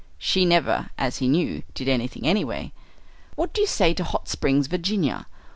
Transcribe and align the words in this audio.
_"(She 0.17 0.45
never, 0.45 0.89
as 0.97 1.17
he 1.17 1.27
knew, 1.27 1.61
did 1.75 1.87
anything, 1.87 2.25
anyway.) 2.25 2.73
"What 3.35 3.53
do 3.53 3.61
you 3.61 3.67
say 3.67 3.93
to 3.93 4.03
Hot 4.03 4.27
Springs, 4.27 4.65
Virginia? 4.65 5.27